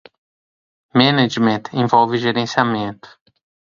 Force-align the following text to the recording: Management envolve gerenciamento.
Management 0.99 1.65
envolve 1.75 2.17
gerenciamento. 2.17 3.07